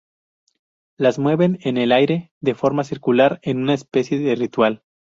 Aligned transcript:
Las 0.97 1.19
mueven 1.19 1.59
en 1.61 1.77
el 1.77 1.91
aire 1.91 2.31
de 2.41 2.55
forma 2.55 2.83
circular 2.83 3.39
en 3.43 3.61
una 3.61 3.75
especie 3.75 4.17
de 4.17 4.33
ritual. 4.33 4.83